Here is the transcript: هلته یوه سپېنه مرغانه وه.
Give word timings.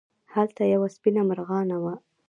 هلته 0.33 0.61
یوه 0.73 0.87
سپېنه 0.95 1.21
مرغانه 1.29 1.77
وه. 1.83 1.93